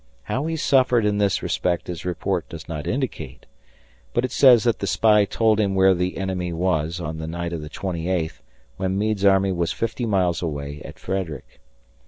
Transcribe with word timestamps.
How 0.23 0.47
he 0.47 0.55
suffered 0.55 1.05
in 1.05 1.19
this 1.19 1.43
respect 1.43 1.85
his 1.85 2.05
report 2.05 2.49
does 2.49 2.67
not 2.67 2.87
indicate, 2.87 3.45
but 4.15 4.25
it 4.25 4.31
says 4.31 4.63
that 4.63 4.79
the 4.79 4.87
spy 4.87 5.25
told 5.25 5.59
him 5.59 5.75
where 5.75 5.93
the 5.93 6.17
enemy 6.17 6.51
were 6.51 6.89
on 6.99 7.19
the 7.19 7.27
night 7.27 7.53
of 7.53 7.61
the 7.61 7.69
twenty 7.69 8.09
eighth 8.09 8.41
when 8.77 8.97
Meade's 8.97 9.25
army 9.25 9.51
was 9.51 9.71
fifty 9.71 10.07
miles 10.07 10.41
away 10.41 10.81
at 10.83 10.97
Frederick. 10.97 11.61